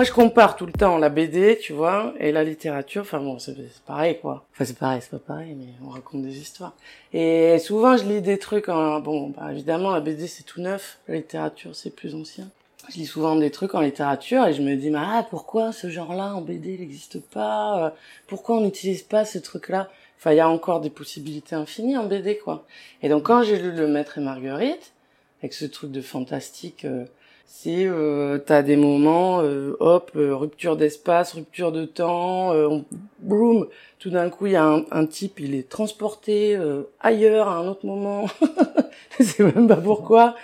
[0.00, 3.02] Moi, je compare tout le temps la BD, tu vois, et la littérature.
[3.02, 3.54] Enfin bon, c'est
[3.84, 4.46] pareil, quoi.
[4.50, 6.72] Enfin, c'est pareil, c'est pas pareil, mais on raconte des histoires.
[7.12, 9.00] Et souvent, je lis des trucs en...
[9.00, 11.00] Bon, bah, évidemment, la BD, c'est tout neuf.
[11.06, 12.48] La littérature, c'est plus ancien.
[12.88, 15.90] Je lis souvent des trucs en littérature et je me dis, mais ah, pourquoi ce
[15.90, 17.90] genre-là en BD n'existe pas euh,
[18.26, 19.90] Pourquoi on n'utilise pas ce truc-là?
[20.16, 22.64] Enfin, il y a encore des possibilités infinies en BD, quoi.
[23.02, 24.94] Et donc, quand j'ai lu Le Maître et Marguerite,
[25.42, 26.86] avec ce truc de fantastique...
[26.86, 27.04] Euh,
[27.46, 32.78] c'est euh, t'as des moments euh, hop euh, rupture d'espace rupture de temps euh,
[33.18, 33.66] boum
[33.98, 36.58] tout d'un coup il y a un, un, type il est transporté
[37.00, 38.26] ailleurs à un autre moment.
[39.18, 40.36] Je sais même pas pourquoi.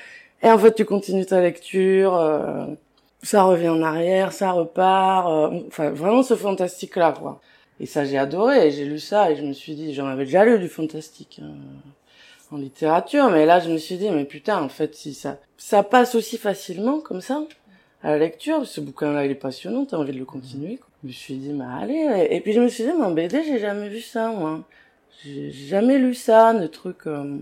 [0.43, 2.21] Et en fait tu continues ta lecture
[3.23, 5.27] ça revient en arrière ça repart
[5.69, 7.41] enfin vraiment ce fantastique là quoi.
[7.81, 10.45] Et ça j'ai adoré j'ai lu ça et je me suis dit j'en avais déjà
[10.45, 11.55] lu du fantastique hein
[12.51, 15.83] en littérature, mais là je me suis dit mais putain en fait si ça ça
[15.83, 17.43] passe aussi facilement comme ça
[18.03, 20.77] à la lecture, ce bouquin-là il est passionnant, t'as envie de le continuer.
[20.77, 20.89] Quoi.
[21.03, 23.43] Je me suis dit mais allez et puis je me suis dit mais en BD
[23.43, 24.63] j'ai jamais vu ça moi,
[25.25, 27.07] j'ai jamais lu ça, de trucs.
[27.07, 27.39] Euh...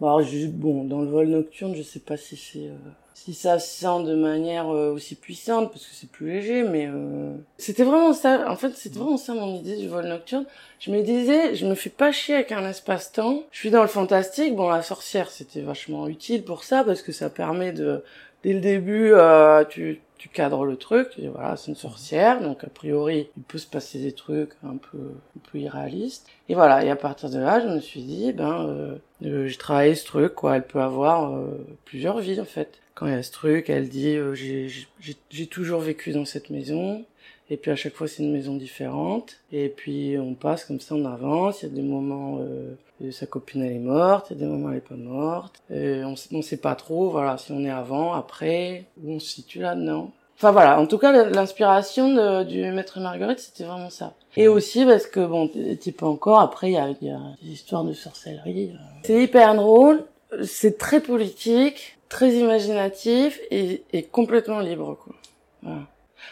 [0.00, 2.76] Bon, bon dans le vol nocturne je sais pas si c'est euh,
[3.24, 6.86] si ça se sent de manière euh, aussi puissante parce que c'est plus léger mais
[6.86, 7.34] euh...
[7.56, 10.44] c'était vraiment ça en fait c'était vraiment ça mon idée du vol nocturne.
[10.78, 13.42] Je me disais je me fais pas chier avec un espace-temps.
[13.50, 14.54] Je suis dans le fantastique.
[14.54, 18.04] Bon la sorcière c'était vachement utile pour ça parce que ça permet de
[18.44, 22.64] dès le début euh, tu tu cadres le truc, dis voilà, c'est une sorcière, donc
[22.64, 26.26] a priori, il peut se passer des trucs un peu, un peu irréalistes.
[26.48, 29.56] Et voilà, et à partir de là, je me suis dit, ben, euh, euh j'ai
[29.56, 33.16] travaillé ce truc, quoi, elle peut avoir euh, plusieurs vies, en fait quand il y
[33.16, 37.04] a ce truc, elle dit euh, j'ai toujours vécu dans cette maison.
[37.48, 39.36] Et puis à chaque fois c'est une maison différente.
[39.52, 41.62] Et puis on passe comme ça, on avance.
[41.62, 42.74] Il y a des moments euh,
[43.12, 45.62] sa copine elle est morte, il y a des moments elle est pas morte.
[45.70, 49.28] Et on, on sait pas trop, voilà, si on est avant, après, où on se
[49.28, 50.10] situe là-dedans.
[50.36, 54.14] Enfin voilà, en tout cas l'inspiration du Maître Marguerite c'était vraiment ça.
[54.36, 55.48] Et aussi parce que bon,
[55.80, 58.72] type encore, après il y a, y a des histoires de sorcellerie.
[59.04, 60.04] C'est hyper drôle,
[60.44, 65.14] c'est très politique, très imaginatif et, et complètement libre quoi.
[65.62, 65.82] Voilà.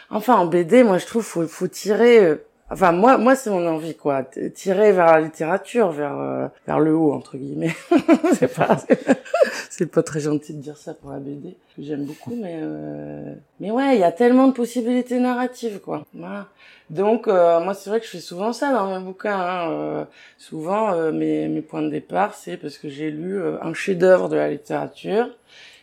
[0.09, 3.65] Enfin en BD, moi je trouve faut faut tirer euh, enfin moi moi c'est mon
[3.67, 4.23] envie quoi,
[4.53, 7.75] tirer vers la littérature, vers euh, vers le haut entre guillemets.
[8.33, 8.77] c'est pas
[9.69, 13.33] c'est pas très gentil de dire ça pour la BD que j'aime beaucoup mais euh,
[13.59, 16.05] mais ouais, il y a tellement de possibilités narratives quoi.
[16.13, 16.47] Voilà.
[16.89, 20.07] Donc moi c'est vrai que je fais souvent ça dans mes bouquins hein.
[20.37, 24.49] souvent mes mes points de départ, c'est parce que j'ai lu un chef-d'œuvre de la
[24.49, 25.29] littérature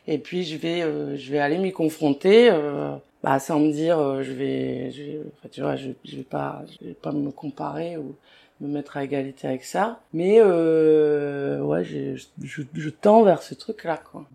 [0.06, 3.99] et puis je vais euh, je vais aller m'y confronter euh, bah sans me dire
[3.99, 7.11] euh, je vais je vais, enfin, tu vois je, je vais pas je vais pas
[7.11, 8.15] me comparer ou
[8.61, 10.01] me mettre à égalité avec ça.
[10.12, 14.27] Mais euh, ouais je, je, je tends vers ce truc là quoi.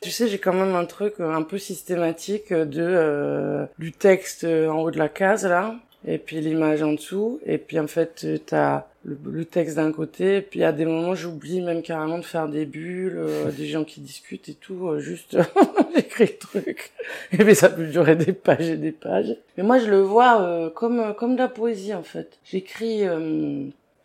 [0.00, 4.78] Tu sais, j'ai quand même un truc un peu systématique de euh, du texte en
[4.80, 5.74] haut de la case là,
[6.06, 10.64] et puis l'image en dessous, et puis en fait t'as le, texte d'un côté, puis
[10.64, 14.48] à des moments j'oublie même carrément de faire des bulles, euh, des gens qui discutent
[14.48, 15.38] et tout, euh, juste
[15.94, 16.92] j'écris le truc,
[17.32, 19.36] et puis ça peut durer des pages et des pages.
[19.56, 22.38] Mais moi je le vois euh, comme comme de la poésie en fait.
[22.44, 23.02] J'écris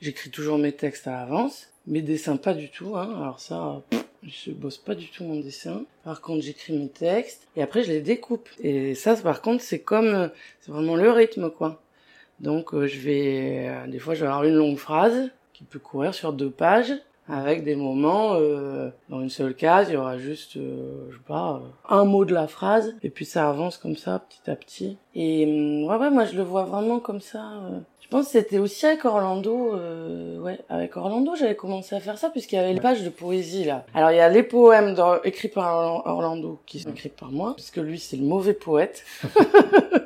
[0.02, 3.14] j'écris toujours mes textes à l'avance, mes dessins pas du tout, hein.
[3.18, 3.82] Alors ça,
[4.24, 5.84] je bosse pas du tout mon dessin.
[6.04, 8.50] Par contre, j'écris mes textes et après je les découpe.
[8.62, 10.30] Et ça, par contre, c'est comme
[10.62, 11.82] c'est vraiment le rythme quoi.
[12.40, 15.80] Donc euh, je vais, euh, des fois je vais avoir une longue phrase qui peut
[15.80, 16.94] courir sur deux pages
[17.30, 21.24] avec des moments euh, dans une seule case, il y aura juste, euh, je sais
[21.26, 24.98] pas, un mot de la phrase, et puis ça avance comme ça, petit à petit.
[25.16, 27.62] Et hum, ouais, ouais, moi je le vois vraiment comme ça.
[28.02, 29.74] Je pense que c'était aussi avec Orlando,
[30.42, 33.64] ouais, avec Orlando j'avais commencé à faire ça puisqu'il y avait les pages de poésie
[33.64, 33.86] là.
[33.96, 34.94] Alors il y a les poèmes
[35.24, 39.06] écrits par Orlando qui sont écrits par moi, puisque lui c'est le mauvais poète.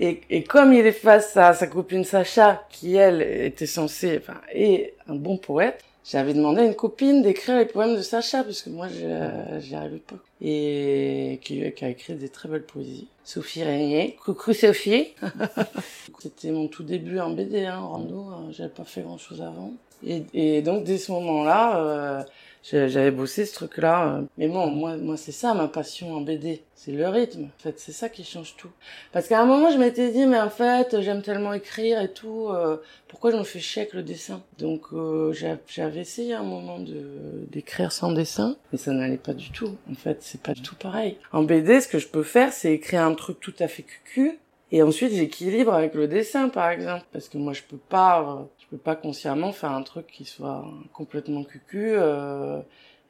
[0.00, 4.40] Et, et, comme il est face à sa copine Sacha, qui elle était censée, enfin,
[4.52, 8.62] est un bon poète, j'avais demandé à une copine d'écrire les poèmes de Sacha, parce
[8.62, 10.16] que moi, j'y arrivais pas.
[10.40, 13.08] Et qui, qui, a écrit des très belles poésies.
[13.24, 14.16] Sophie Régnier.
[14.24, 15.08] Coucou Sophie.
[16.18, 18.30] C'était mon tout début en BD, hein, Rando.
[18.30, 19.72] Euh, j'avais pas fait grand chose avant.
[20.06, 22.22] Et, et donc, dès ce moment-là, euh,
[22.70, 24.16] j'avais bossé ce truc-là.
[24.16, 24.22] Euh.
[24.36, 27.44] Mais bon, moi, moi c'est ça ma passion en BD, c'est le rythme.
[27.44, 28.70] En fait, c'est ça qui change tout.
[29.12, 32.48] Parce qu'à un moment, je m'étais dit, mais en fait, j'aime tellement écrire et tout,
[32.50, 32.76] euh,
[33.08, 34.42] pourquoi je me fais chier avec le dessin?
[34.58, 39.34] Donc, euh, j'avais essayé à un moment de d'écrire sans dessin, mais ça n'allait pas
[39.34, 39.76] du tout.
[39.90, 41.16] En fait, c'est pas du tout pareil.
[41.32, 44.38] En BD, ce que je peux faire, c'est écrire un truc tout à fait cucu,
[44.70, 48.57] et ensuite, j'équilibre avec le dessin, par exemple, parce que moi, je peux pas je
[48.70, 52.60] peux pas consciemment faire un truc qui soit complètement cucu euh,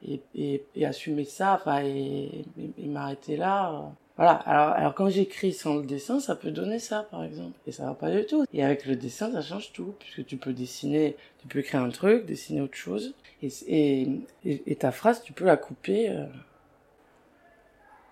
[0.07, 2.45] et, et, et, assumer ça enfin et,
[2.77, 4.31] et m'arrêter là Voilà.
[4.31, 7.57] Alors, alors quand j'écris sans le dessin, ça peut donner ça, par exemple.
[7.67, 8.45] Et ça va pas du tout.
[8.53, 9.93] Et avec le dessin, ça change tout.
[9.99, 13.13] Puisque tu peux dessiner, tu peux écrire un truc, dessiner autre chose.
[13.41, 14.07] Et,
[14.79, 16.09] ta phrase, tu peux la couper.
[16.09, 16.25] Euh.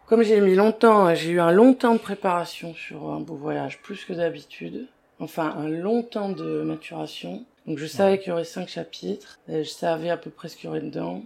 [0.06, 3.82] Comme j'ai mis longtemps, j'ai eu un long temps de préparation sur un beau voyage,
[3.82, 4.88] plus que d'habitude.
[5.20, 7.46] Enfin, un long temps de maturation.
[7.66, 9.40] Donc je savais qu'il y aurait cinq chapitres.
[9.50, 11.24] je savais à peu près ce qu'il y aurait dedans.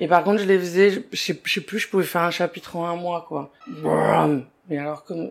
[0.00, 2.86] Et par contre, je les faisais, je, sais, plus, je pouvais faire un chapitre en
[2.86, 3.52] un mois, quoi.
[4.68, 5.30] Mais alors, comme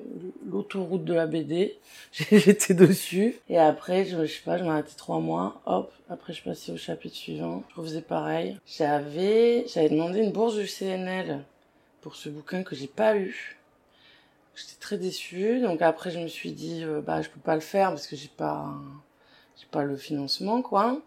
[0.50, 1.78] l'autoroute de la BD,
[2.12, 3.36] j'étais dessus.
[3.50, 5.62] Et après, je, je sais pas, je m'arrêtais trois mois.
[5.66, 7.64] Hop, après, je passais au chapitre suivant.
[7.70, 8.58] Je refaisais pareil.
[8.66, 11.44] J'avais, j'avais demandé une bourse du CNL
[12.02, 13.57] pour ce bouquin que j'ai pas eu.
[14.58, 15.62] J'étais très déçue.
[15.62, 18.16] Donc après, je me suis dit, euh, bah, je peux pas le faire parce que
[18.16, 18.74] j'ai pas,
[19.60, 21.00] j'ai pas le financement, quoi.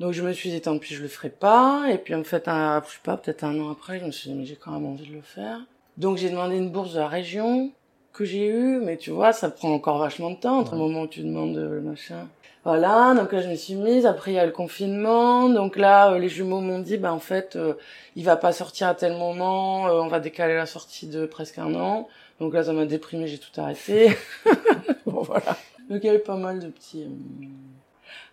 [0.00, 2.46] Donc je me suis dit tant pis je le ferai pas et puis en fait
[2.46, 4.70] un, je sais pas peut-être un an après je me suis dit mais j'ai quand
[4.70, 5.58] même envie de le faire.
[5.96, 7.72] Donc j'ai demandé une bourse de la région
[8.12, 11.02] que j'ai eue mais tu vois ça prend encore vachement de temps entre le moment
[11.02, 12.28] où tu demandes le machin.
[12.70, 16.12] Voilà donc là je me suis mise après il y a le confinement donc là
[16.12, 17.72] euh, les jumeaux m'ont dit bah en fait euh,
[18.14, 21.56] il va pas sortir à tel moment euh, on va décaler la sortie de presque
[21.56, 22.08] un an
[22.40, 24.14] donc là ça m'a déprimé j'ai tout arrêté.
[25.06, 25.56] bon voilà
[25.88, 27.06] donc il y avait pas mal de petits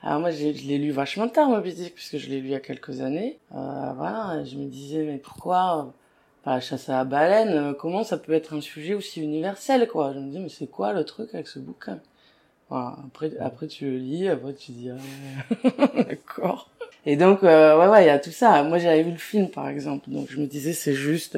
[0.04, 2.56] alors moi, je l'ai lu vachement tard, Moby Dick, puisque je l'ai lu il y
[2.56, 3.40] a quelques années.
[3.54, 5.92] Euh, voilà, je me disais, mais pourquoi
[6.46, 9.88] euh, la chasse à la baleine, euh, comment ça peut être un sujet aussi universel,
[9.88, 10.14] quoi?
[10.14, 12.00] Je me dis, mais c'est quoi le truc avec ce bouquin?
[12.70, 16.70] Voilà, après, après tu le lis, après tu dis, ah, d'accord.
[17.06, 18.64] Et donc, euh, ouais, ouais, il y a tout ça.
[18.64, 21.38] Moi, j'avais vu le film, par exemple, donc je me disais, c'est juste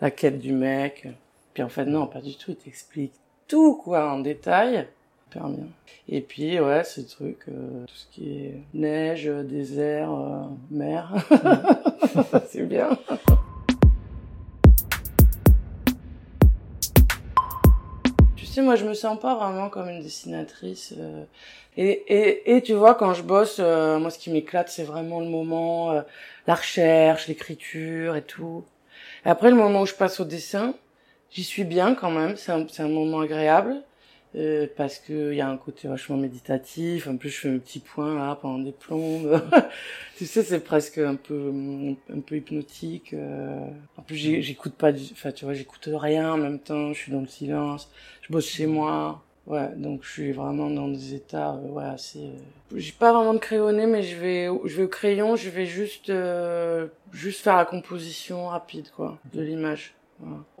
[0.00, 1.06] la quête du mec.
[1.54, 2.50] Puis en fait, non, pas du tout.
[2.50, 3.12] Il t'explique
[3.46, 4.86] tout, quoi, en détail
[5.34, 5.66] bien.
[6.08, 11.14] Et puis, ouais, ce truc, euh, tout ce qui est neige, désert, euh, mer,
[12.48, 12.90] c'est bien.
[18.56, 20.94] Sais, moi, je me sens pas vraiment comme une dessinatrice.
[20.98, 21.24] Euh,
[21.76, 25.26] et, et, et, tu vois, quand je bosse, moi, ce qui m'éclate, c'est vraiment le
[25.26, 26.02] moment,
[26.46, 28.64] la recherche, l'écriture et tout.
[29.24, 30.74] Et après, le moment où je passe au dessin,
[31.30, 33.82] j'y suis bien quand même, c'est un, un moment agréable.
[34.36, 37.08] Euh, parce que il y a un côté vachement méditatif.
[37.08, 39.40] En plus, je fais un petit point là pendant des plombes.
[40.18, 41.52] tu sais, c'est presque un peu
[42.12, 43.14] un peu hypnotique.
[43.14, 43.66] Euh.
[43.96, 46.92] En plus, j'écoute pas, enfin tu vois, j'écoute rien en même temps.
[46.92, 47.90] Je suis dans le silence.
[48.22, 49.22] Je bosse chez moi.
[49.46, 52.30] Ouais, donc je suis vraiment dans des états, euh, ouais, assez.
[52.74, 56.12] J'ai pas vraiment de crayonné, mais je vais, je vais au crayon, je vais juste,
[57.12, 59.95] juste faire la composition rapide, quoi, de l'image.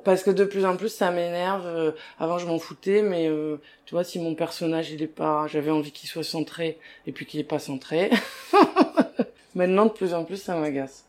[0.04, 1.66] Parce que de plus en plus ça m'énerve.
[1.66, 3.56] Euh, avant je m'en foutais, mais euh,
[3.86, 7.26] tu vois si mon personnage il est pas, j'avais envie qu'il soit centré et puis
[7.26, 8.10] qu'il est pas centré.
[9.54, 11.06] Maintenant de plus en plus ça m'agace.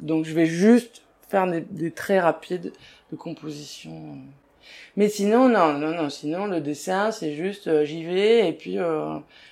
[0.00, 2.72] Donc je vais juste faire des, des traits rapides
[3.12, 4.18] de composition.
[4.96, 8.78] Mais sinon non non non sinon le dessin c'est juste euh, j'y vais et puis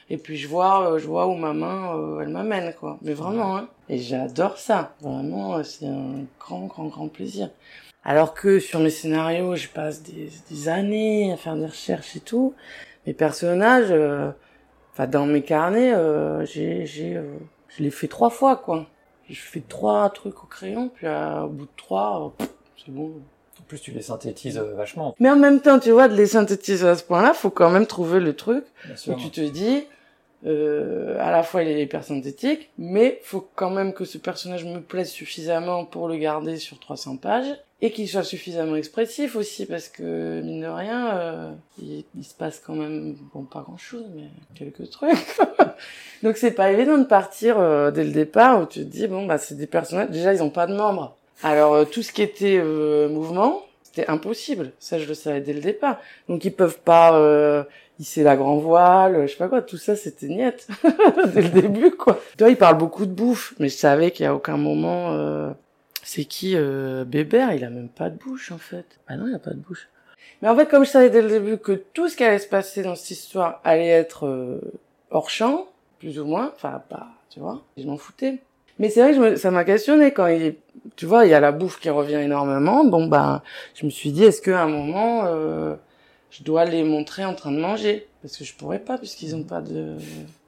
[0.08, 2.98] et puis je vois je vois où ma main elle m'amène quoi.
[3.02, 3.68] Mais vraiment hein.
[3.88, 4.96] Et j'adore ça.
[5.00, 7.50] Vraiment c'est un grand grand grand plaisir.
[8.04, 12.20] Alors que sur mes scénarios, je passe des, des années à faire des recherches et
[12.20, 12.54] tout.
[13.06, 14.30] Mes personnages, euh,
[14.92, 17.34] enfin dans mes carnets, euh, j'ai, j'ai, euh,
[17.68, 18.86] je l'ai fait trois fois quoi.
[19.28, 22.34] Je fais trois trucs au crayon, puis au bout de trois,
[22.76, 23.12] c'est bon.
[23.60, 25.14] En plus, tu les synthétises vachement.
[25.20, 27.86] Mais en même temps, tu vois, de les synthétiser à ce point-là, faut quand même
[27.86, 28.64] trouver le truc
[29.06, 29.84] où tu te dis,
[30.46, 34.64] euh, à la fois il est hyper synthétique, mais faut quand même que ce personnage
[34.64, 39.66] me plaise suffisamment pour le garder sur 300 pages et qu'il soit suffisamment expressif aussi
[39.66, 44.04] parce que mine de rien euh, il, se passe quand même bon pas grand chose
[44.14, 45.38] mais quelques trucs.
[46.22, 49.26] Donc c'est pas évident de partir euh, dès le départ où tu te dis bon
[49.26, 51.16] bah c'est des personnages déjà ils ont pas de membres.
[51.42, 54.72] Alors euh, tout ce qui était euh, mouvement c'était impossible.
[54.78, 55.98] Ça je le savais dès le départ.
[56.28, 57.66] Donc ils peuvent pas
[57.98, 59.62] hisser la grand voile je sais pas quoi.
[59.62, 60.68] Tout ça c'était niette
[61.32, 62.20] dès le début quoi.
[62.36, 65.54] Toi il parle beaucoup de bouffe mais je savais qu'il y a aucun moment
[66.10, 67.52] c'est qui euh, Bébert?
[67.54, 68.98] Il a même pas de bouche en fait.
[69.06, 69.88] Ah non, il a pas de bouche.
[70.42, 72.48] Mais en fait, comme je savais dès le début que tout ce qui allait se
[72.48, 74.60] passer dans cette histoire allait être euh,
[75.12, 75.68] hors champ,
[76.00, 78.38] plus ou moins, enfin pas, tu vois, je m'en foutais.
[78.80, 80.56] Mais c'est vrai que je me, ça m'a questionné quand il
[80.96, 82.84] tu vois, il y a la bouffe qui revient énormément.
[82.84, 83.40] Bon ben,
[83.74, 85.76] je me suis dit, est-ce qu'à un moment, euh,
[86.32, 88.08] je dois les montrer en train de manger?
[88.20, 89.94] Parce que je pourrais pas puisqu'ils ont pas de,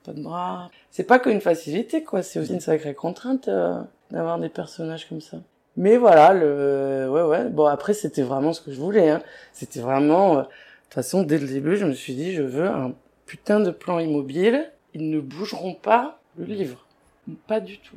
[0.02, 0.70] pas de bras.
[0.90, 3.46] C'est pas qu'une facilité quoi, c'est aussi une sacrée contrainte.
[3.46, 3.80] Euh,
[4.12, 5.38] d'avoir des personnages comme ça.
[5.76, 7.48] Mais voilà, le, ouais, ouais.
[7.48, 9.22] Bon, après, c'était vraiment ce que je voulais, hein.
[9.52, 12.68] C'était vraiment, euh, de toute façon, dès le début, je me suis dit, je veux
[12.68, 12.92] un
[13.26, 14.70] putain de plan immobile.
[14.94, 16.86] Ils ne bougeront pas le livre.
[17.46, 17.96] Pas du tout.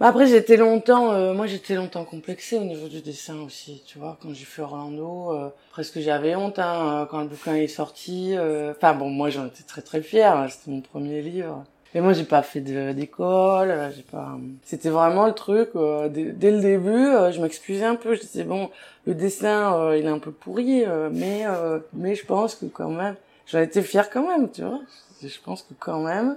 [0.00, 3.98] Bah, après, j'étais longtemps, euh, moi j'étais longtemps complexée au niveau du dessin aussi, tu
[3.98, 4.16] vois.
[4.22, 8.34] Quand j'ai fait Orlando, euh, presque j'avais honte hein, quand le bouquin est sorti.
[8.34, 8.72] euh.
[8.74, 10.36] Enfin bon, moi j'en étais très très fière.
[10.38, 11.64] hein, C'était mon premier livre.
[11.94, 14.38] Mais moi j'ai pas fait d'école, euh, j'ai pas.
[14.62, 15.70] C'était vraiment le truc.
[15.74, 18.14] euh, dès, le début, euh, je m'excusais un peu.
[18.14, 18.70] Je disais bon,
[19.06, 21.44] le dessin euh, il est un peu pourri, mais
[21.92, 23.16] mais je pense que quand même,
[23.46, 24.80] j'en étais fière quand même, tu vois.
[25.22, 26.36] Je pense que quand même,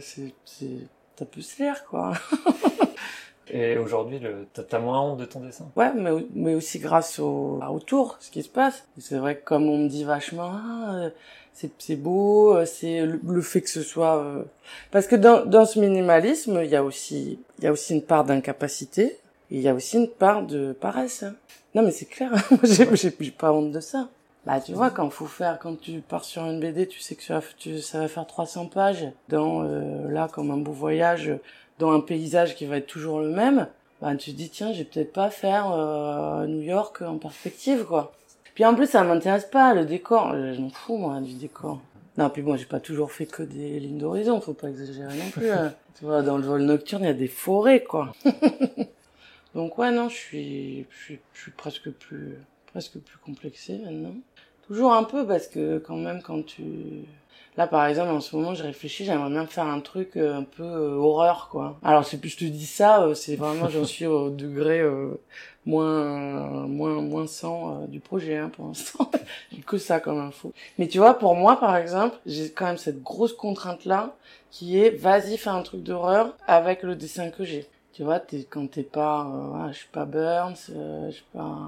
[0.00, 0.78] c'est c'est
[1.18, 2.12] ça peut se faire quoi.
[3.50, 4.46] Et aujourd'hui, le...
[4.52, 5.66] t'as moins honte de ton dessin?
[5.76, 8.84] Ouais, mais, mais aussi grâce au, à autour, ce qui se passe.
[8.98, 11.10] C'est vrai que comme on me dit vachement, ah, euh,
[11.78, 14.18] c'est beau, euh, c'est le, le fait que ce soit...
[14.22, 14.42] euh,
[14.90, 18.02] Parce que dans, dans ce minimalisme, il y a aussi, il y a aussi une
[18.02, 19.18] part d'incapacité,
[19.50, 21.24] il y a aussi une part de paresse.
[21.74, 22.32] Non mais c'est clair,
[22.62, 24.08] j'ai pas honte de ça.
[24.44, 27.22] Bah tu vois, quand faut faire, quand tu pars sur une BD, tu sais que
[27.22, 31.32] ça tu- ça va faire 300 pages, dans euh, là comme un beau voyage,
[31.82, 33.66] dans un paysage qui va être toujours le même,
[34.00, 38.12] bah tu te dis tiens, j'ai peut-être pas faire euh, New York en perspective quoi.
[38.54, 41.80] Puis en plus ça m'intéresse pas le décor, Euh, je m'en fous moi du décor.
[42.18, 45.30] Non, puis bon, j'ai pas toujours fait que des lignes d'horizon, faut pas exagérer non
[45.30, 45.50] plus.
[45.50, 45.72] hein.
[45.98, 48.12] tu vois, dans le vol nocturne, il y a des forêts quoi.
[49.54, 52.36] Donc ouais, non, je suis, je suis, je suis presque plus,
[52.72, 54.14] presque plus complexé maintenant.
[54.66, 56.62] Toujours un peu parce que quand même quand tu,
[57.56, 60.44] là par exemple en ce moment je réfléchis, j'aimerais bien faire un truc euh, un
[60.44, 61.78] peu euh, horreur quoi.
[61.82, 65.20] Alors c'est plus je te dis ça, euh, c'est vraiment j'en suis au degré euh,
[65.66, 69.10] moins, moins, moins 100 euh, du projet hein, pour l'instant.
[69.52, 70.52] j'ai que ça comme info.
[70.78, 74.14] Mais tu vois, pour moi par exemple, j'ai quand même cette grosse contrainte là
[74.50, 77.66] qui est vas-y fais un truc d'horreur avec le dessin que j'ai.
[77.92, 81.58] Tu vois, t'es, quand t'es pas, euh, je suis pas Burns, euh, je suis pas.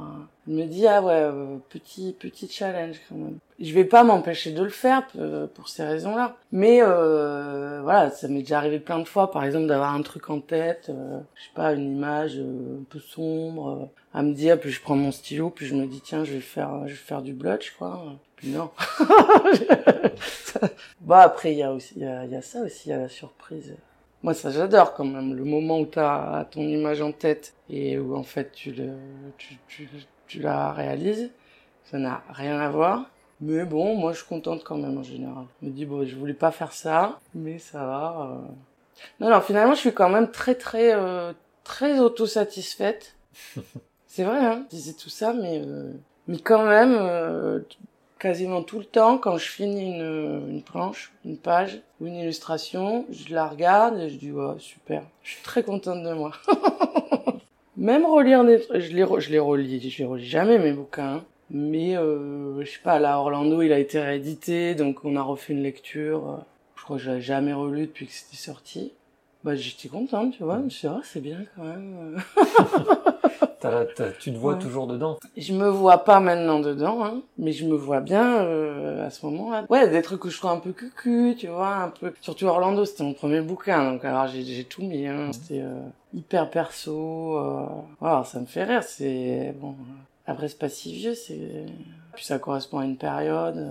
[0.47, 3.39] Je me dis ah ouais, euh, petit petit challenge quand même.
[3.61, 5.07] Je vais pas m'empêcher de le faire
[5.55, 6.37] pour ces raisons-là.
[6.51, 10.31] Mais euh, voilà, ça m'est déjà arrivé plein de fois, par exemple, d'avoir un truc
[10.31, 14.59] en tête, euh, je sais pas, une image euh, un peu sombre, à me dire,
[14.59, 16.99] puis je prends mon stylo, puis je me dis tiens, je vais faire, je vais
[16.99, 18.03] faire du blotch quoi.
[18.37, 18.71] Puis non.
[21.01, 22.99] bah après il y a aussi, il y y a ça aussi, il y a
[22.99, 23.75] la surprise.
[24.25, 25.35] Moi, ça, j'adore quand même.
[25.35, 28.95] Le moment où tu as ton image en tête et où, en fait, tu, le,
[29.37, 29.87] tu, tu,
[30.27, 31.31] tu la réalises,
[31.85, 33.05] ça n'a rien à voir.
[33.43, 35.45] Mais bon, moi, je suis contente quand même, en général.
[35.61, 38.31] Je me dis, bon, je voulais pas faire ça, mais ça va.
[38.31, 38.49] euh.
[39.21, 43.17] Non, non, finalement, je suis quand même très, très, euh, très autosatisfaite.
[44.07, 45.93] C'est vrai, hein, je disais tout ça, mais, euh,
[46.29, 47.61] mais quand même, euh,
[48.25, 53.05] quasiment tout le temps, quand je finis une, une planche, une page ou une illustration,
[53.11, 56.33] je la regarde et je dis ouais super, je suis très contente de moi.
[57.77, 61.17] Même relire des je les, je les relis, je les relis jamais mes bouquins.
[61.17, 61.25] hein.
[61.51, 65.53] Mais euh, je sais pas, là Orlando il a été réédité, donc on a refait
[65.53, 66.31] une lecture.
[66.31, 66.37] euh,
[66.77, 68.93] Je crois que je l'avais jamais relu depuis que c'était sorti.
[69.45, 72.17] Bah j'étais contente, tu vois, je me suis dit, ah, c'est bien quand même.
[74.21, 74.59] Tu te vois Ouais.
[74.59, 79.07] toujours dedans Je me vois pas maintenant dedans, hein, mais je me vois bien euh,
[79.07, 79.65] à ce moment-là.
[79.71, 82.13] Ouais, des trucs où je trouve un peu cucu, tu vois, un peu.
[82.21, 85.07] Surtout Orlando, c'était mon premier bouquin, donc alors j'ai tout mis.
[85.07, 85.81] Hein, c'était euh,
[86.13, 87.39] hyper perso.
[87.39, 87.67] Euh...
[88.01, 88.83] Voilà, ça me fait rire.
[88.83, 89.71] C'est bon.
[89.71, 89.73] euh,
[90.27, 91.67] Après, c'est pas si vieux, c'est.
[92.15, 93.67] Puis ça correspond à une période.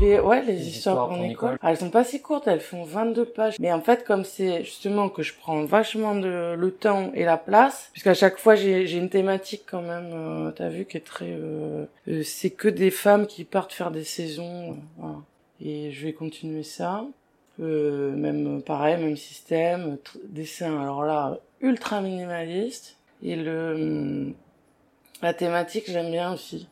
[0.00, 1.10] Les, ouais, les, Les histoires.
[1.16, 1.58] Nicole.
[1.62, 3.58] Ah, elles sont pas si courtes, elles font 22 pages.
[3.58, 7.36] Mais en fait, comme c'est justement que je prends vachement de, le temps et la
[7.36, 11.00] place, puisqu'à chaque fois j'ai j'ai une thématique quand même, euh, t'as vu, qui est
[11.00, 11.30] très...
[11.30, 14.70] euh, euh, c'est que des femmes qui partent faire des saisons.
[14.72, 15.16] euh, voilà.
[15.60, 17.04] Et je vais continuer ça.
[17.60, 19.98] Euh, même pareil, même système,
[20.28, 20.80] dessin.
[20.80, 22.96] Alors là, ultra minimaliste.
[23.22, 24.32] Et le
[25.22, 26.68] la thématique, j'aime bien aussi.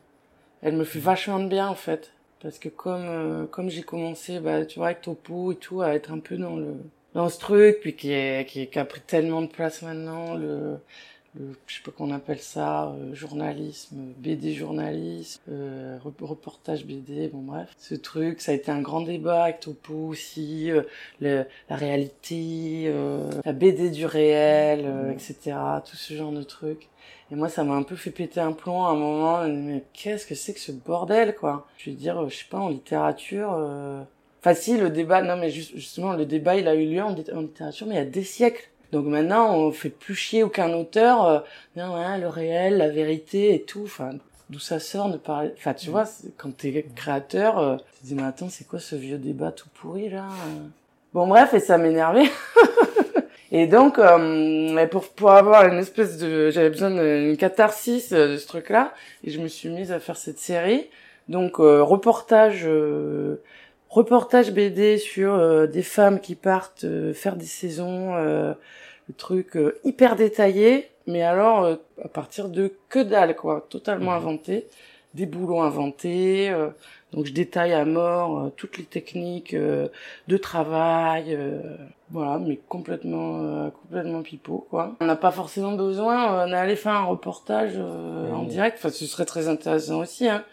[0.61, 2.12] Elle me fait vachement de bien en fait.
[2.43, 5.95] Parce que comme euh, comme j'ai commencé, bah tu vois, avec Topo et tout, à
[5.95, 6.75] être un peu dans le
[7.13, 10.77] dans ce truc, puis qui est qui, qui a pris tellement de place maintenant, le
[11.35, 17.27] le je sais pas qu'on appelle ça, euh, journalisme, BD journalisme, euh, rep- reportage BD,
[17.29, 20.83] bon bref, ce truc, ça a été un grand débat avec Topo aussi, euh,
[21.21, 25.55] le, la réalité, euh, la BD du réel, euh, etc.
[25.85, 26.89] Tout ce genre de trucs.
[27.31, 29.47] Et moi, ça m'a un peu fait péter un plomb à un moment.
[29.47, 31.65] Mais qu'est-ce que c'est que ce bordel, quoi?
[31.77, 33.53] Je veux dire, euh, je sais pas, en littérature...
[33.57, 34.03] Euh...
[34.41, 35.21] Enfin, si, le débat...
[35.23, 38.01] Non, mais juste- justement, le débat, il a eu lieu en littérature, mais il y
[38.01, 38.69] a des siècles.
[38.93, 41.25] Donc maintenant, on fait plus chier aucun auteur.
[41.25, 41.39] Euh,
[41.75, 43.81] non, ouais, le réel, la vérité et tout.
[43.85, 44.11] Enfin,
[44.51, 45.49] d'où ça sort de parler...
[45.57, 48.79] Enfin, tu vois, c'est- quand t'es créateur, euh, tu te dis, mais attends, c'est quoi
[48.79, 50.67] ce vieux débat tout pourri, là euh?
[51.11, 52.29] Bon, bref, et ça m'énervait.
[53.51, 56.49] Et donc, euh, pour, pour avoir une espèce de...
[56.49, 60.17] J'avais besoin d'une catharsis euh, de ce truc-là, et je me suis mise à faire
[60.17, 60.87] cette série.
[61.29, 63.41] Donc, euh, reportage, euh,
[63.93, 68.53] reportage BD sur euh, des femmes qui partent euh, faire des saisons, euh,
[69.07, 74.17] le truc hyper détaillé, mais alors à partir de que dalle quoi, totalement Mhm.
[74.17, 74.67] inventé,
[75.13, 76.49] des boulots inventés.
[77.11, 81.37] donc je détaille à mort toutes les techniques de travail,
[82.09, 84.95] voilà, mais complètement complètement pipeau quoi.
[85.01, 89.49] On n'a pas forcément besoin d'aller faire un reportage en direct, enfin ce serait très
[89.49, 90.45] intéressant aussi hein.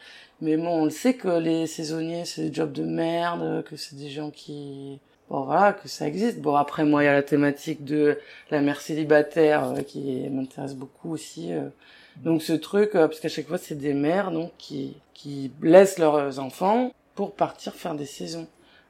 [0.43, 3.97] Mais bon, on le sait que les saisonniers, c'est des jobs de merde, que c'est
[3.97, 4.99] des gens qui...
[5.29, 6.41] Bon, voilà, que ça existe.
[6.41, 8.19] Bon, après, moi, il y a la thématique de
[8.51, 11.53] la mère célibataire euh, qui m'intéresse beaucoup aussi.
[11.53, 11.69] euh.
[12.17, 15.99] Donc, ce truc, euh, parce qu'à chaque fois, c'est des mères, donc, qui, qui laissent
[15.99, 18.49] leurs enfants pour partir faire des saisons.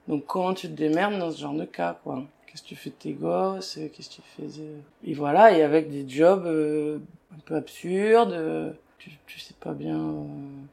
[0.08, 2.22] Donc, comment tu te démerdes dans ce genre de cas, quoi?
[2.46, 3.78] Qu'est-ce que tu fais de tes gosses?
[3.92, 4.68] Qu'est-ce que tu fais de...
[5.04, 6.98] Et voilà, et avec des jobs euh,
[7.34, 8.74] un peu absurdes...
[9.00, 9.98] tu, tu sais pas bien.
[9.98, 10.24] Euh...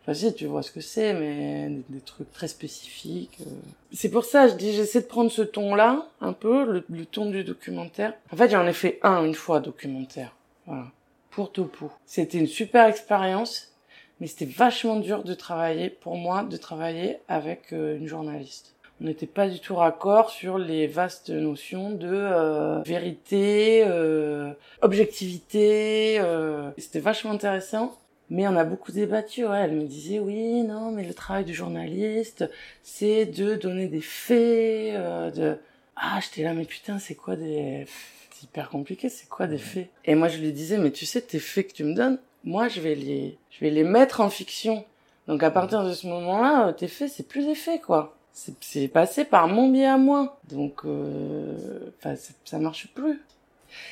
[0.02, 3.38] Enfin, si, tu vois ce que c'est, mais des, des, trucs très spécifiques.
[3.42, 3.50] Euh...
[3.92, 7.30] C'est pour ça, je dis, j'essaie de prendre ce ton-là, un peu, le, le, ton
[7.30, 8.14] du documentaire.
[8.32, 10.36] En fait, j'en ai fait un une fois documentaire.
[10.66, 10.86] Voilà.
[11.32, 11.92] Pour Topo.
[12.06, 13.72] C'était une super expérience,
[14.20, 18.74] mais c'était vachement dur de travailler, pour moi, de travailler avec euh, une journaliste.
[19.00, 26.18] On n'était pas du tout raccord sur les vastes notions de euh, vérité, euh, objectivité.
[26.20, 26.72] Euh...
[26.80, 27.96] C'était vachement intéressant.
[28.30, 29.60] Mais on a beaucoup débattu, ouais.
[29.60, 32.50] Elle me disait, oui, non, mais le travail du journaliste,
[32.84, 35.58] c'est de donner des faits, euh, de...
[35.96, 37.86] Ah, j'étais là, mais putain, c'est quoi des...
[38.32, 39.90] C'est hyper compliqué, c'est quoi des faits?
[40.06, 42.68] Et moi, je lui disais, mais tu sais, tes faits que tu me donnes, moi,
[42.68, 44.86] je vais les, je vais les mettre en fiction.
[45.28, 48.16] Donc, à partir de ce moment-là, tes faits, c'est plus des faits, quoi.
[48.62, 50.40] C'est passé par mon biais à moi.
[50.50, 51.90] Donc, euh...
[51.98, 52.14] enfin,
[52.46, 53.20] ça marche plus.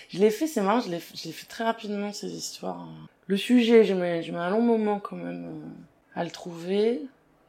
[0.09, 2.87] Je l'ai fait, c'est marrant, je l'ai fait très rapidement, ces histoires.
[3.27, 7.01] Le sujet, je mets, je mets un long moment quand même euh, à le trouver.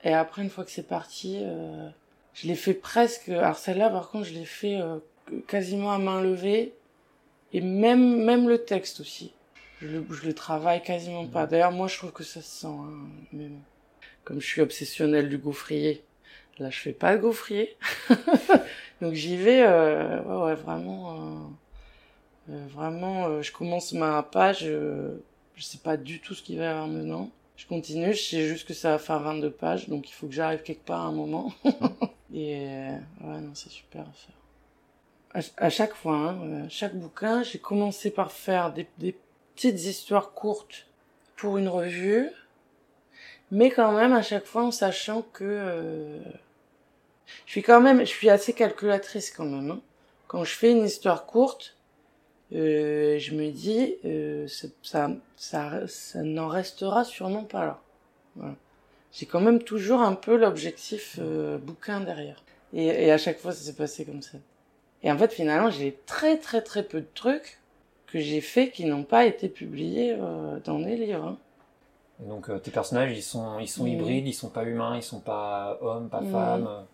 [0.04, 1.88] Et après, une fois que c'est parti, euh,
[2.34, 3.28] je l'ai fait presque...
[3.28, 4.98] Alors celle-là, par contre, je l'ai fait euh,
[5.46, 6.74] quasiment à main levée.
[7.52, 9.32] Et même, même le texte aussi.
[9.80, 11.46] Je le, je le travaille quasiment pas.
[11.46, 12.66] D'ailleurs, moi, je trouve que ça se sent.
[12.66, 13.60] Hein, mais bon.
[14.24, 16.02] Comme je suis obsessionnelle du gaufrier,
[16.58, 17.76] là, je fais pas de gaufrier.
[19.00, 21.50] Donc j'y vais, euh, ouais, ouais, vraiment...
[22.48, 25.18] Euh, vraiment, euh, je commence ma page, euh,
[25.56, 27.30] je sais pas du tout ce qu'il va y avoir dedans.
[27.56, 30.34] Je continue, je sais juste que ça va faire 22 pages, donc il faut que
[30.34, 31.52] j'arrive quelque part à un moment.
[32.34, 32.66] Et
[33.22, 35.50] ouais, non, c'est super à faire.
[35.56, 39.16] À, chaque fois, hein, chaque bouquin, j'ai commencé par faire des, des,
[39.54, 40.86] petites histoires courtes
[41.36, 42.28] pour une revue,
[43.50, 46.20] mais quand même à chaque fois en sachant que
[47.44, 49.70] je suis quand même, je suis assez calculatrice quand même.
[49.70, 49.80] Hein.
[50.26, 51.75] Quand je fais une histoire courte,
[52.54, 57.80] euh, je me dis, euh, ça, ça, ça, ça n'en restera sûrement pas là.
[58.36, 58.54] Voilà.
[59.12, 62.42] J'ai quand même toujours un peu l'objectif euh, bouquin derrière.
[62.72, 64.38] Et, et, à chaque fois, ça s'est passé comme ça.
[65.02, 67.60] Et en fait, finalement, j'ai très très très peu de trucs
[68.06, 71.24] que j'ai fait qui n'ont pas été publiés euh, dans des livres.
[71.24, 71.38] Hein.
[72.20, 73.88] Donc, tes personnages, ils sont, ils sont Mmh.
[73.88, 76.32] hybrides, ils sont pas humains, ils sont pas hommes, pas mmh.
[76.32, 76.86] femmes.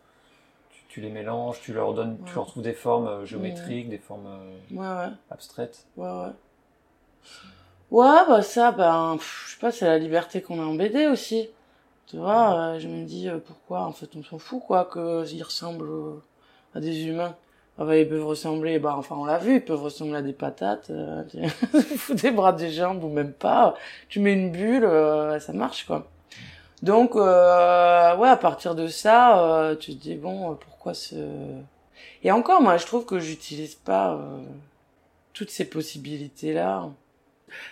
[0.93, 2.27] Tu, les mélanges, tu leur donnes, ouais.
[2.27, 4.29] tu leur trouves des formes euh, géométriques, des formes
[4.71, 5.09] ouais, ouais.
[5.31, 5.87] abstraites.
[5.97, 6.33] Ouais, ouais.
[7.91, 11.07] Ouais, bah ça, ben, pff, je sais pas, c'est la liberté qu'on a en BD
[11.07, 11.49] aussi.
[12.07, 15.43] Tu vois, euh, je me dis, euh, pourquoi, en fait, on s'en fout, quoi, qu'ils
[15.43, 16.23] ressemblent euh,
[16.75, 17.37] à des humains.
[17.79, 20.35] Ah bah, ils peuvent ressembler, bah, enfin, on l'a vu, ils peuvent ressembler à des
[20.35, 21.23] patates, euh,
[22.23, 23.75] des bras, des jambes, ou même pas.
[24.09, 26.07] Tu mets une bulle, euh, ça marche, quoi.
[26.83, 31.15] Donc, euh, ouais, à partir de ça, euh, tu te dis, bon, pourquoi ce...
[32.25, 34.41] Et encore, moi, je trouve que j'utilise pas euh,
[35.33, 36.89] toutes ces possibilités-là.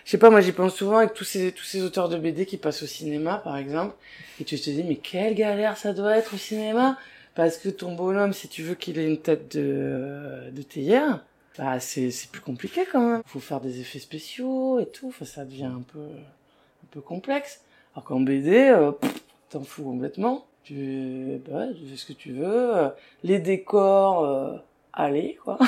[0.04, 2.44] Je sais pas, moi j'y pense souvent avec tous ces, tous ces auteurs de BD
[2.44, 3.94] qui passent au cinéma, par exemple,
[4.38, 6.98] et tu te dis, mais quelle galère ça doit être au cinéma
[7.34, 11.24] Parce que ton bonhomme, si tu veux qu'il ait une tête de, de théière,
[11.56, 13.22] bah c'est, c'est plus compliqué quand même.
[13.24, 17.62] Faut faire des effets spéciaux et tout, enfin, ça devient un peu, un peu complexe.
[17.94, 18.92] Alors qu'en BD, euh,
[19.48, 20.46] t'en fous complètement.
[20.62, 22.90] Tu, bah, tu fais ce que tu veux.
[23.24, 24.56] Les décors, euh,
[24.92, 25.58] allez, quoi.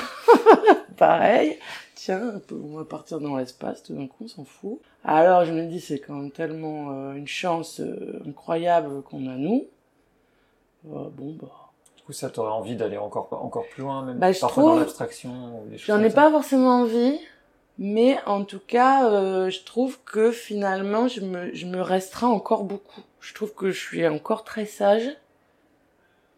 [0.96, 1.58] Pareil.
[1.94, 4.80] Tiens, on va partir dans l'espace, tout d'un coup, on s'en fout.
[5.04, 9.36] Alors, je me dis, c'est quand même tellement euh, une chance euh, incroyable qu'on a,
[9.36, 9.66] nous.
[10.90, 11.70] Euh, bon, bah...
[11.96, 14.64] Du coup, ça t'aurait envie d'aller encore, encore plus loin, même bah, parfois trouve...
[14.64, 17.20] dans l'abstraction J'en ai pas forcément envie,
[17.78, 22.64] mais en tout cas, euh, je trouve que finalement, je me, je me restreins encore
[22.64, 23.02] beaucoup.
[23.20, 25.08] Je trouve que je suis encore très sage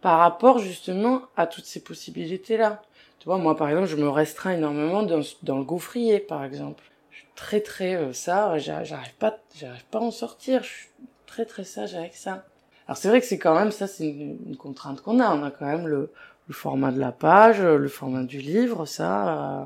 [0.01, 2.83] par rapport justement à toutes ces possibilités-là.
[3.19, 6.85] Tu vois, moi, par exemple, je me restreins énormément dans, dans le gaufrier, par exemple.
[7.11, 10.63] Je suis très, très, euh, ça, j'arrive pas, j'arrive pas à en sortir.
[10.63, 10.89] Je suis
[11.27, 12.45] très, très sage avec ça.
[12.87, 15.35] Alors c'est vrai que c'est quand même ça, c'est une, contrainte qu'on a.
[15.35, 16.13] On a quand même le,
[16.49, 19.65] le, format de la page, le format du livre, ça, euh,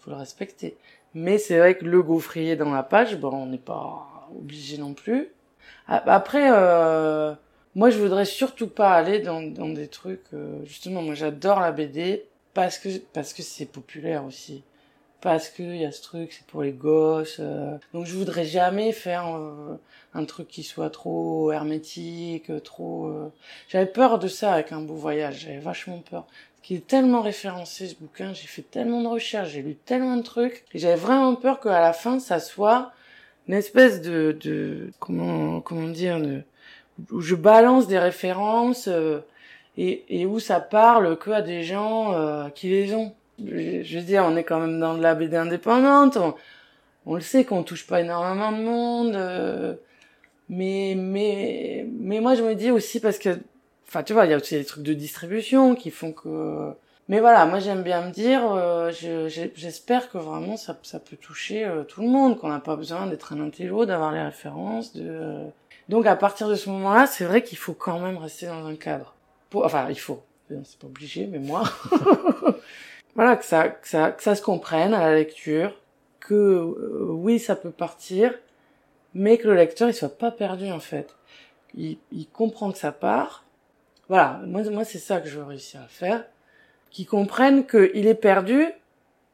[0.00, 0.76] faut le respecter.
[1.14, 4.94] Mais c'est vrai que le gaufrier dans la page, bon, on n'est pas obligé non
[4.94, 5.28] plus.
[5.88, 7.34] Après, euh,
[7.74, 10.22] moi, je voudrais surtout pas aller dans, dans des trucs.
[10.34, 14.62] Euh, justement, moi, j'adore la BD parce que parce que c'est populaire aussi
[15.20, 17.38] parce que y a ce truc, c'est pour les gosses.
[17.40, 17.76] Euh.
[17.92, 19.76] Donc je voudrais jamais faire euh,
[20.14, 23.06] un truc qui soit trop hermétique, trop.
[23.06, 23.32] Euh.
[23.68, 25.40] J'avais peur de ça avec un beau voyage.
[25.40, 26.26] J'avais vachement peur.
[26.62, 28.32] Qu'il est tellement référencé ce bouquin.
[28.34, 31.80] J'ai fait tellement de recherches, j'ai lu tellement de trucs, et j'avais vraiment peur qu'à
[31.80, 32.92] la fin ça soit
[33.48, 36.20] une espèce de, de comment comment dire
[37.10, 38.88] où je balance des références
[39.78, 43.14] et, et où ça parle que à des gens qui les ont
[43.46, 46.18] je veux dire, on est quand même dans de la BD indépendante.
[47.06, 49.14] On, le sait qu'on touche pas énormément de monde.
[49.14, 49.74] Euh,
[50.48, 53.38] mais, mais, mais moi, je me dis aussi parce que,
[53.90, 56.72] enfin, tu vois, il y a aussi des trucs de distribution qui font que,
[57.08, 61.82] mais voilà, moi, j'aime bien me dire, euh, j'espère que vraiment ça, peut toucher euh,
[61.82, 65.44] tout le monde, qu'on n'a pas besoin d'être un intello, d'avoir les références, de,
[65.88, 68.76] donc à partir de ce moment-là, c'est vrai qu'il faut quand même rester dans un
[68.76, 69.16] cadre.
[69.50, 70.22] Pour, enfin, il faut.
[70.48, 71.64] C'est pas obligé, mais moi.
[73.16, 75.74] voilà que ça que ça que ça se comprenne à la lecture
[76.20, 78.32] que euh, oui ça peut partir
[79.14, 81.16] mais que le lecteur il soit pas perdu en fait
[81.74, 83.44] il, il comprend que ça part
[84.10, 86.22] voilà moi moi c'est ça que je veux réussir à faire
[86.90, 88.66] qu'il comprenne qu'il est perdu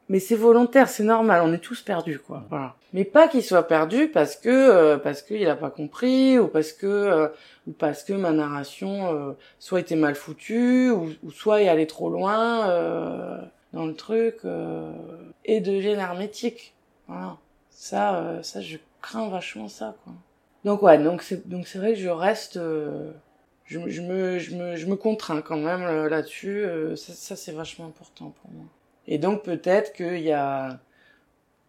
[0.07, 3.67] mais c'est volontaire c'est normal on est tous perdus quoi voilà mais pas qu'il soit
[3.67, 7.27] perdu parce que euh, parce qu'il a pas compris ou parce que euh,
[7.67, 12.09] ou parce que ma narration soit était mal foutue ou, ou soit est allait trop
[12.09, 14.91] loin dans le truc euh,
[15.45, 16.73] et deviennent hermétiques.
[17.07, 17.37] Voilà.
[17.69, 20.13] Ça, euh, ça, je crains vachement ça, quoi.
[20.65, 23.11] Donc ouais, donc c'est donc c'est vrai que je reste, euh,
[23.67, 26.65] je, je, me je me je me contrains quand même euh, là-dessus.
[26.95, 28.65] ça, ça c'est vachement important pour moi.
[29.07, 30.79] Et donc peut-être qu'il y a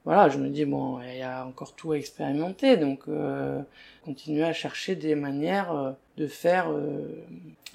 [0.04, 3.61] voilà, je me dis bon, il y a encore tout à expérimenter, donc euh,
[4.06, 7.24] continuer à chercher des manières de faire, euh,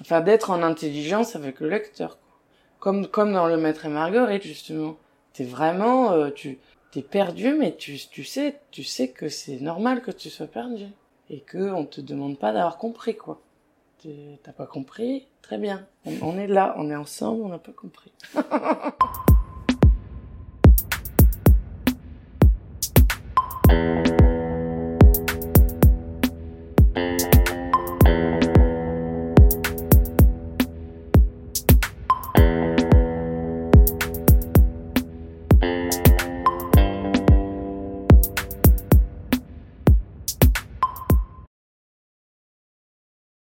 [0.00, 2.18] enfin d'être en intelligence avec le lecteur
[2.80, 4.96] comme comme dans le Maître et Marguerite justement.
[5.32, 6.58] T'es vraiment, euh, tu
[6.90, 10.86] t'es perdu, mais tu tu sais tu sais que c'est normal que tu sois perdu
[11.30, 13.40] et que on te demande pas d'avoir compris quoi.
[14.42, 15.86] T'as pas compris, très bien.
[16.22, 18.12] On, est là, on est ensemble, on n'a pas compris.